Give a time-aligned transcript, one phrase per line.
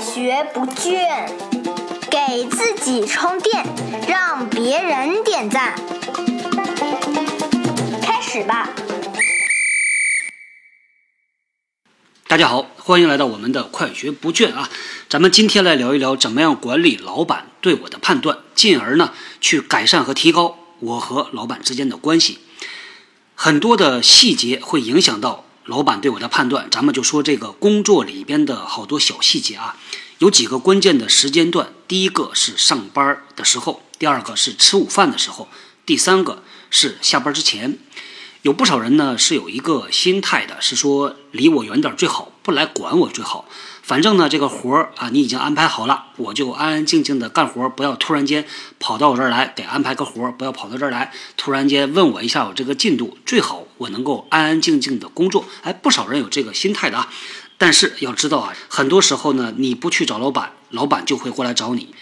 [0.00, 1.28] 学不倦，
[2.08, 3.66] 给自己充电，
[4.06, 5.74] 让别人点赞。
[8.00, 8.70] 开始吧！
[12.28, 14.70] 大家好，欢迎来到我们的快学不倦啊！
[15.08, 22.38] 咱们今天来聊一聊怎么样管理老板对我的判断，进而呢去改善和提高我和老板之间的关系。
[23.34, 29.76] 很多的细节会影响到老板对我的判断，咱们就说这个工作里边的好多小细节啊，
[30.16, 31.74] 有几个关键的时间段。
[31.86, 35.46] 第一个是上班的时候，第二个是吃午饭的时候，
[35.84, 37.78] 第三个是下班之前。
[38.42, 43.46] 有不少人呢是有一个心态的，是说离我远点最好，不来管我最好。
[43.82, 48.46] 反正呢这个活儿啊你已经安排好了，我就安安静静的干活，不要突然间
[48.78, 55.44] 跑到我这儿来给安排个活儿，不要跑到这儿来突然间问我一下我这个进度，最好我能够安安静静的工作。
[55.62, 57.12] 哎，不少人有这个心态的啊。
[57.56, 61.92] 但是要知道啊，很多时候呢你不去找老板，老板就会过来找你。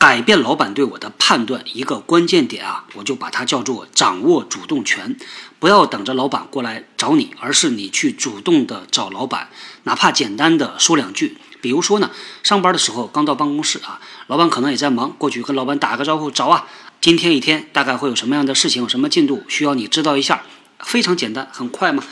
[0.00, 5.14] 改变老板对我的判断一个关键点啊，我就把它叫做掌握主动权。
[5.58, 9.50] 不要等着老板过来找你，而是你去主动的找老板，
[9.82, 11.36] 哪怕简单的说两句。
[11.60, 12.10] 比如说呢，
[12.42, 16.66] 上班的时候刚到办公室啊，老板可能也在忙，过去跟老板打个招呼，找啊，
[17.02, 20.44] 今天一天大概会有什么样的事情，有什么进度需要你知道一下，
[20.78, 22.02] 非常简单，很快嘛。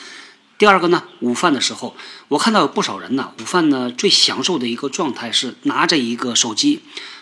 [0.58, 6.80] 第二个呢，午饭的时候，我看到有不少人呢，午饭呢最享受的一个状态是拿着一个手机。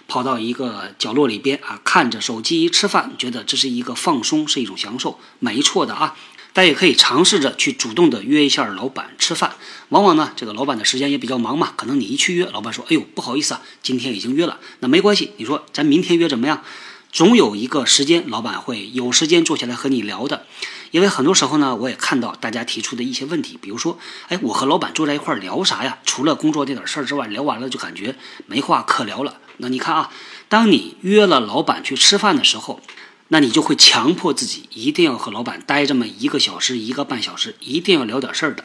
[0.09, 6.17] 跑到一个角落里边啊，看着手机吃饭，觉得这是一个放松，是一种享受，没错的啊。
[6.53, 9.57] 大家也可以尝试着去主动的约一下老板吃饭。
[9.89, 16.63] 往往呢，这个老板的时间也比较忙嘛，可能你一去约，老板说：“哎呦，不好意思啊，今天已经约了。”那没关系，你说咱明天约怎么样？
[17.11, 20.47] 总有一个时间，老板会有时间坐下来和你聊的。
[20.97, 25.99] 因为很多时候呢，我也看到大家提出的一些问题，比如说，哎，我和老板坐在一块儿聊啥呀？
[26.07, 28.17] 除了工作这点事儿之外，聊完了就感觉
[28.47, 29.37] 没话可聊了。
[29.59, 30.11] 那你看啊，
[30.49, 32.81] 当你约了老板去吃饭的时候，
[33.29, 38.65] 那你就会强迫自己一定要和老板待这么一个小时、一个半小时，一定要聊点事儿的。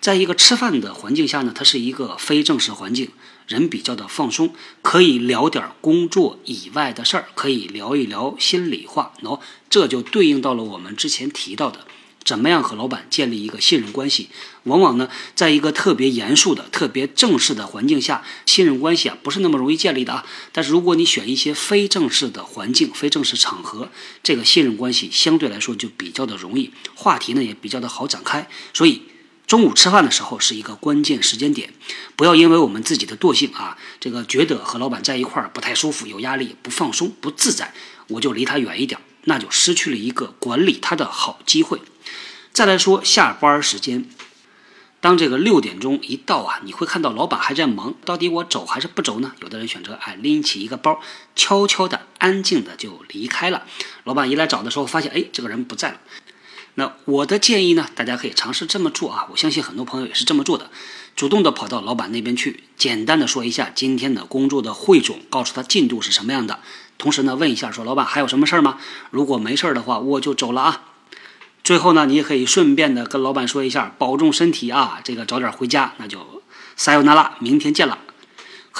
[0.00, 3.10] 在一个吃饭的环境下呢，它是一个非正式环境，
[3.46, 9.12] 人比较的放松，可以聊点工作以外的事儿，可以聊一聊心里话。
[9.22, 11.86] 喏，这就对应到了我们之前提到的。
[12.22, 14.28] 怎么样和老板建立一个信任关系？
[14.64, 20.26] 往往呢，在一个特别严肃的、特别正式的环境下，信任关系啊不是那么容易建立的啊。
[20.52, 23.90] 但是如果你选一些非正式的环境、非正式场合，
[24.22, 28.48] 这个信任关系相对来说就比较的容易，话题呢也比较的好展开。
[28.74, 29.02] 所以
[29.50, 31.74] 中午吃饭的时候是一个关键时间点，
[32.14, 37.74] 不要因为我们自己的惰性啊，这个觉得和老板在一块儿不太舒服、有压力、不放松、不自在，
[38.06, 41.82] 我就离他远一点，那就失去了一个管理他的好机会。
[42.52, 44.08] 再来说下班时间，
[45.00, 49.32] 当这个六点钟一到啊，你会看到老板还在忙，到底我走还是不走呢？
[49.42, 51.00] 有的人选择哎拎起一个包，
[51.34, 53.66] 悄悄的、安静的就离开了。
[54.04, 55.98] 老板一来找的时候，发现哎这个人不在了。
[56.74, 60.70] 那我的建议呢，大家可以尝试这么做啊，我相信很多朋友也是这么做的，
[61.16, 66.60] 主动的跑到老板那边去，简单的说一下今天的工作的汇总，告诉他进度是什么样的，
[66.96, 68.78] 同时呢问一下说老板还有什么事儿吗？
[69.10, 70.84] 如果没事儿的话，我就走了啊。
[71.62, 76.42] 最后呢，你也可以顺便的跟老板说一下，保重身体啊，这个早点回家，那就
[76.76, 77.98] 撒由那拉，明天见了。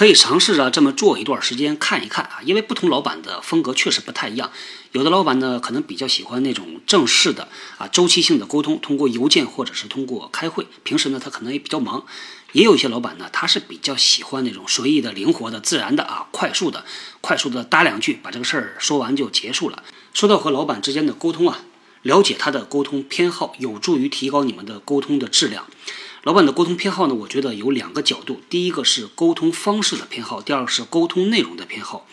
[0.00, 4.50] 可以尝试着这么做一段时间，看一看啊，因为不同老板的风格确实不太一样。
[4.92, 10.66] 有的老板呢，可能比较喜欢那种正式的啊，周期性的沟通，通过邮件或者是通过开会。
[10.84, 12.06] 平时呢，他可能也比较忙。
[12.52, 16.82] 也有一些老板呢，他是比较喜欢那种随意的、灵活的、自然的啊，快速的、
[17.20, 19.82] 快速的搭两句，把这个事儿说完就结束了。
[20.14, 21.60] 说到和老板之间的沟通啊。
[22.00, 25.66] 了解他的沟通偏好，有助于提高你们的沟通的质量。
[26.22, 27.14] 老板的沟通偏好呢？
[27.14, 32.06] 我觉得有两个角度，第一个是沟通方式的偏好，第二个是沟通内容的偏好。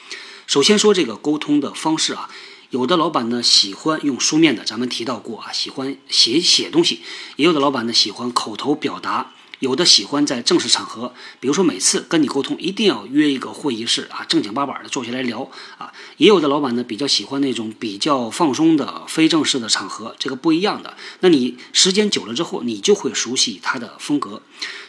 [0.45, 2.29] 首先说这个沟通的方式啊，
[2.69, 6.99] 有的老板呢喜欢用书面的，咱们提到过啊，喜欢写写东西；
[7.35, 9.33] 也有的老板呢喜欢口头表达。
[9.59, 15.91] 有的喜欢在正式场合，比如说每次跟你沟通，一定要约一个会议室啊，正经八百的坐下来聊啊。
[16.17, 20.95] 也有的老板呢，比较喜欢那种比较放松的非正式的场合，这个不一样的。
[21.21, 24.41] 那你时间久了之后，你就会熟悉他的风格。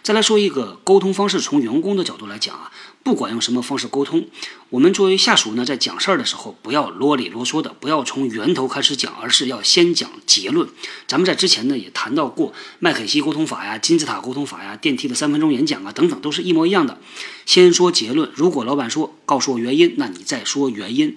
[0.02, 2.70] 再来说一个沟通方式，从员工的角度来讲啊。
[3.04, 4.26] 不管用什么方式沟通，
[4.68, 10.68] 我们作为下属呢，在讲事儿的时候，不要啰里啰嗦的，不要从源头开始讲，而是要先讲结论。
[11.06, 16.98] 咱们在之前呢也谈到过麦肯锡沟通法呀、金字塔沟通法啊、电梯的三分钟演讲啊等等，都是一模一样的。
[17.46, 21.16] 先说结论，如果老板说告诉我原因，那你再说原因。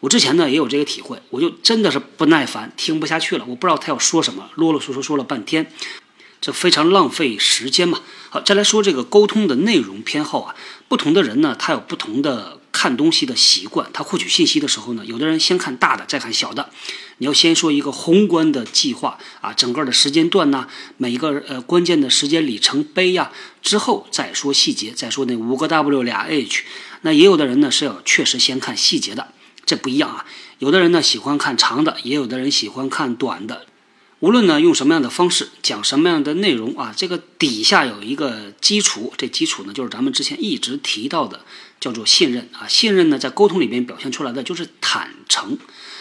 [0.00, 5.72] 我之前呢也有这个体会，我就真的是不耐烦，听不下去了，我不知道他要说什么，啰啰嗦嗦说了半天。
[6.40, 8.00] 这非常浪费时间嘛。
[8.30, 10.54] 好，再来说这个沟通的内容偏好啊，
[10.86, 13.90] 不同的人呢，他有不同的看东西的习惯。
[13.92, 16.70] 他获取信息的时候呢，有的人先看大的，再看小的。
[17.18, 26.64] 你要先说一个宏观的计划啊，整个的时间段呐，每一个呃关键的时间里程碑呀，之后再说细节，再说那五个 W 俩 H。
[27.02, 29.32] 那也有的人呢是要确实先看细节的，
[29.64, 30.24] 这不一样啊。
[30.58, 33.66] 有的人呢喜欢看长的，也有的人喜欢看短的。
[34.20, 41.44] 无论呢用什么样的方式讲什么样的内容啊，这个底下有一个基础，这基础呢就是咱们之前一直提到的，
[41.80, 42.66] 叫做信任啊。
[42.68, 45.58] 信任呢在沟通里面表现出来的就是坦诚。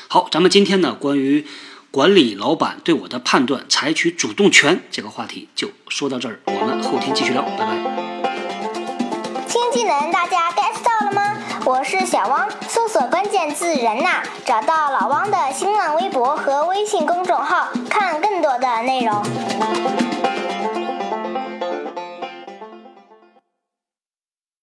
[0.08, 1.46] 好，咱们今天呢关于
[1.92, 7.74] 管理老板对我的判断，采取主动权这个话题就说到这儿，我们后天继续聊，拜拜。
[9.48, 11.38] 新技能大家 get 到了吗？
[11.66, 19.97] 我是小汪，搜索关键字“人呐”，找到老汪的新浪微博和微信公众号，看更多的内容。